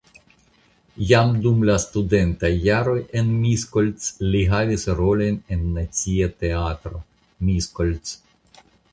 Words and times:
Jam 1.09 1.31
dum 1.41 1.59
la 1.69 1.73
studentaj 1.81 2.49
jaroj 2.67 2.95
en 3.19 3.29
Miskolc 3.41 4.07
li 4.35 4.41
havis 4.53 4.85
rolojn 5.01 5.37
en 5.57 5.61
Nacia 5.75 6.31
Teatro 6.45 7.03
(Miskolc). 7.51 8.15